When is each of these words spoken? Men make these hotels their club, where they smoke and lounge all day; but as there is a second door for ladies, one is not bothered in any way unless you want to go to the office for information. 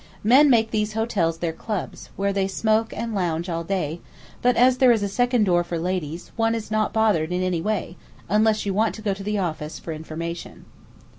Men 0.23 0.49
make 0.49 0.71
these 0.71 0.93
hotels 0.93 1.37
their 1.37 1.53
club, 1.53 1.93
where 2.15 2.33
they 2.33 2.47
smoke 2.47 2.91
and 2.91 3.13
lounge 3.13 3.49
all 3.49 3.63
day; 3.63 3.99
but 4.41 4.55
as 4.57 4.79
there 4.79 4.91
is 4.91 5.03
a 5.03 5.07
second 5.07 5.43
door 5.43 5.63
for 5.63 5.77
ladies, 5.77 6.31
one 6.35 6.55
is 6.55 6.71
not 6.71 6.91
bothered 6.91 7.31
in 7.31 7.43
any 7.43 7.61
way 7.61 7.97
unless 8.27 8.65
you 8.65 8.73
want 8.73 8.95
to 8.95 9.03
go 9.03 9.13
to 9.13 9.21
the 9.23 9.37
office 9.37 9.77
for 9.77 9.91
information. 9.93 10.65